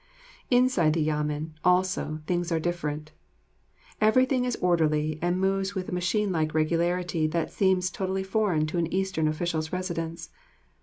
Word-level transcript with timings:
Inside 0.49 0.93
the 0.93 0.99
Yamen, 1.07 1.51
also, 1.63 2.21
things 2.25 2.51
are 2.51 2.59
different. 2.59 3.11
Everything 4.01 4.45
is 4.45 4.55
orderly 4.55 5.19
and 5.21 5.39
moves 5.39 5.75
with 5.75 5.89
a 5.89 5.93
machine 5.93 6.31
like 6.31 6.55
regularity 6.55 7.27
that 7.27 7.51
seems 7.51 7.91
totally 7.91 8.23
foreign 8.23 8.65
to 8.65 8.79
an 8.79 8.91
Eastern 8.91 9.27
official's 9.27 9.71
residence. 9.71 10.31